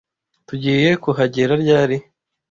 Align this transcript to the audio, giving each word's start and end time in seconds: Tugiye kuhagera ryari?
Tugiye 0.47 0.89
kuhagera 1.03 1.53
ryari? 1.63 1.97